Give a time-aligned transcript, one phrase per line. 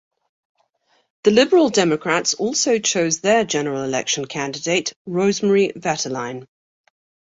[1.25, 6.47] The Liberal Democrats also chose their general election candidate Rosemary Vetterlein.